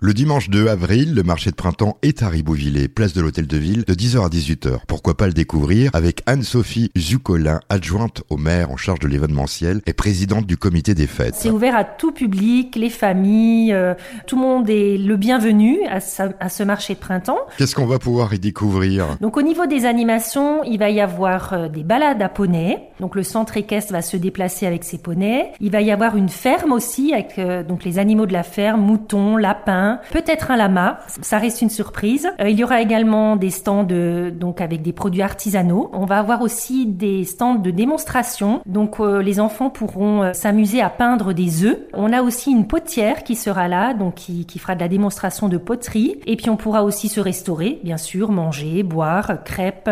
[0.00, 3.56] Le dimanche 2 avril, le marché de printemps est à Ribeauvillé, place de l'Hôtel de
[3.56, 4.78] Ville, de 10h à 18h.
[4.86, 9.92] Pourquoi pas le découvrir avec Anne-Sophie Zucolin, adjointe au maire en charge de l'événementiel et
[9.94, 11.34] présidente du comité des fêtes.
[11.34, 13.94] C'est ouvert à tout public, les familles, euh,
[14.28, 17.40] tout le monde est le bienvenu à, ce marché de printemps.
[17.56, 19.16] Qu'est-ce qu'on va pouvoir y découvrir?
[19.20, 22.78] Donc au niveau des animations, il va y avoir euh, des balades à poneys.
[23.00, 25.50] Donc le centre équestre va se déplacer avec ses poneys.
[25.58, 28.80] Il va y avoir une ferme aussi avec euh, donc les animaux de la ferme,
[28.80, 32.28] moutons, lapins peut-être un lama, ça reste une surprise.
[32.40, 35.90] Euh, il y aura également des stands de, donc avec des produits artisanaux.
[35.92, 40.80] On va avoir aussi des stands de démonstration, donc euh, les enfants pourront euh, s'amuser
[40.80, 41.78] à peindre des œufs.
[41.94, 45.56] On a aussi une potière qui sera là, donc qui, fera de la démonstration de
[45.56, 46.20] poterie.
[46.26, 49.90] Et puis on pourra aussi se restaurer, bien sûr, manger, boire, crêpes,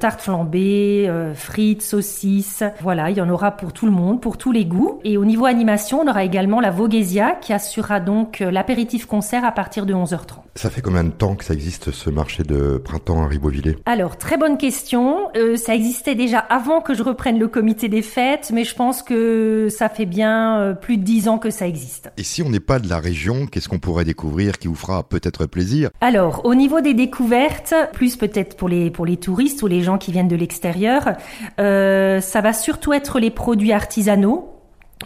[0.00, 2.64] tartes flambées, frites, saucisses.
[2.80, 5.00] Voilà, il y en aura pour tout le monde, pour tous les goûts.
[5.04, 9.52] Et au niveau animation, on aura également la Voguesia qui assurera donc l'apéritif concert à
[9.52, 10.38] partir de 11h30.
[10.54, 13.76] Ça fait combien de temps que ça existe ce marché de printemps à Ribeauvillé?
[13.84, 15.28] Alors, très bonne question.
[15.36, 19.02] Euh, ça existait déjà avant que je reprenne le comité des fêtes, mais je pense
[19.02, 22.10] que ça fait bien euh, plus de 10 ans que ça existe.
[22.16, 25.02] Et si on n'est pas de la région, qu'est-ce qu'on pourrait découvrir qui vous fera
[25.02, 25.90] peut-être plaisir?
[26.00, 29.98] Alors, au niveau des découvertes, plus peut-être pour les, pour les touristes ou les gens
[29.98, 31.12] qui viennent de l'extérieur,
[31.60, 34.55] euh, ça va surtout être les produits artisanaux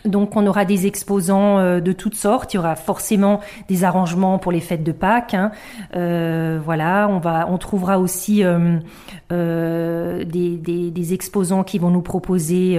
[0.05, 2.55] donc on aura des exposants euh, de toutes sortes.
[2.55, 5.35] Il y aura forcément des arrangements pour les fêtes de Pâques.
[5.35, 5.51] Hein.
[5.95, 12.79] Euh, voilà, on va, on trouvera aussi euh, des, des, exposants qui vont nous proposer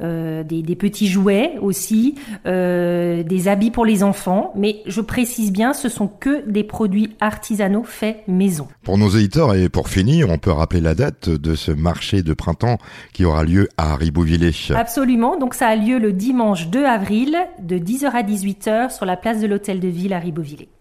[0.00, 2.14] des, des, petits jouets aussi,
[2.44, 4.52] des habits pour les enfants.
[4.56, 8.68] Mais je précise bien, ce sont que des produits artisanaux faits maison.
[8.84, 12.34] Pour nos éditeurs et pour finir, on peut rappeler la date de ce marché de
[12.34, 12.78] printemps
[13.12, 14.30] qui aura lieu à Ribeauvillé.
[14.74, 15.36] Absolument.
[15.36, 19.40] Donc ça a lieu le dimanche 2 avril de 10h à 18h sur la place
[19.40, 20.70] de l'Hôtel de Ville à Ribeauvillé.